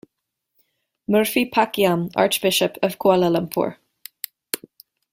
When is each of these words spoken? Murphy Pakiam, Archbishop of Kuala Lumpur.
Murphy 1.07 1.45
Pakiam, 1.47 2.09
Archbishop 2.15 2.75
of 2.81 2.97
Kuala 2.97 3.29
Lumpur. 3.29 3.75